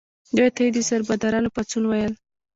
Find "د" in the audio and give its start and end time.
0.75-0.79